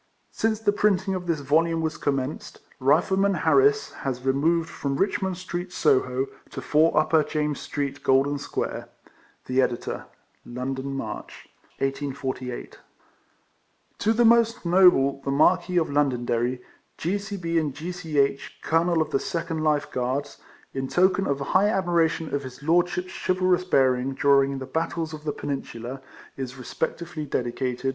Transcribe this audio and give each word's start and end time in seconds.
Since 0.31 0.61
the 0.61 0.71
printiug 0.71 1.15
of 1.15 1.27
thit. 1.27 1.45
volume 1.45 1.81
was 1.81 1.95
comiiieaced," 1.99 2.57
Rifleman 2.91 3.35
Harris" 3.43 3.91
has 4.01 4.25
removed 4.25 4.67
from 4.67 4.95
Richmond 4.95 5.37
Street, 5.37 5.71
Soho, 5.71 6.25
to 6.49 6.59
4, 6.59 6.97
Upper 6.97 7.23
James 7.23 7.59
Street, 7.59 8.01
Golden 8.01 8.39
Square. 8.39 8.89
THE 9.45 9.59
EDITOB. 9.59 10.05
London, 10.43 10.95
March, 10.95 11.49
TO 11.77 12.43
THE 14.17 14.25
MOST 14.25 14.65
NOBLE 14.65 15.21
THE 15.23 15.29
MARQUESS 15.29 15.77
OF 15.79 15.91
LONDONDERRY, 15.91 16.61
G.C.B. 16.97 17.59
AND 17.59 17.75
G.C.H., 17.75 18.57
COLONEL 18.63 19.03
OF 19.03 19.11
THE 19.11 19.19
SECOND 19.19 19.63
LIFE 19.63 19.91
GUARDS, 19.91 20.37
&c. 20.37 20.41
&e., 20.41 20.79
IN 20.79 20.87
TOKEN 20.87 21.27
OF 21.27 21.39
HIGH 21.41 21.69
ADMIRATION 21.69 22.33
OF 22.33 22.41
HIS 22.41 22.63
LORDSHIP's 22.63 23.11
CHIVALROUS 23.13 23.65
BEARING 23.65 24.15
DURING 24.15 24.57
THE 24.57 24.65
BATTLES 24.65 25.13
OF 25.13 25.25
THE 25.25 25.31
PENINSULA, 25.33 26.01
IS 26.37 26.55
RESPECTFULLY 26.57 27.27
DEDICATED 27.27 27.89